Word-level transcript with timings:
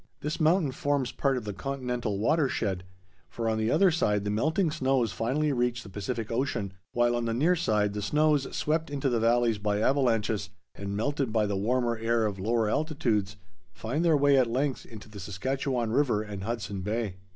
This 0.21 0.39
mountain 0.39 0.71
forms 0.71 1.11
part 1.11 1.37
of 1.37 1.43
the 1.43 1.53
continental 1.53 2.17
water 2.17 2.49
shed, 2.49 2.85
for 3.29 3.47
on 3.47 3.59
the 3.59 3.69
other 3.69 3.91
side 3.91 4.23
the 4.23 4.31
melting 4.31 4.71
snows 4.71 5.11
finally 5.11 5.51
reach 5.53 5.83
the 5.83 5.89
Pacific 5.89 6.31
Ocean, 6.31 6.73
while 6.91 7.15
on 7.15 7.25
the 7.25 7.35
near 7.35 7.55
side 7.55 7.93
the 7.93 8.01
snows 8.01 8.47
swept 8.57 8.89
into 8.89 9.09
the 9.09 9.19
valleys 9.19 9.59
by 9.59 9.79
avalanches, 9.79 10.49
and 10.73 10.97
melted 10.97 11.31
by 11.31 11.45
the 11.45 11.55
warmer 11.55 11.99
air 11.99 12.25
of 12.25 12.39
lower 12.39 12.67
altitudes, 12.67 13.35
find 13.73 14.03
their 14.03 14.17
way 14.17 14.39
at 14.39 14.47
length 14.49 14.87
into 14.87 15.07
the 15.07 15.19
Saskatchewan 15.19 15.91
River 15.91 16.23
and 16.23 16.45
Hudson 16.45 16.81
Bay. 16.81 17.17